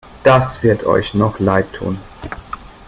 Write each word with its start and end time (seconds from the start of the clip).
Das 0.23 0.63
wird 0.63 0.83
euch 0.83 1.13
noch 1.13 1.37
leid 1.39 1.71
tun! 1.73 1.99